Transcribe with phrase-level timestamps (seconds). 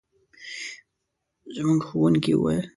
[1.55, 2.65] زموږ ښوونکي وویل.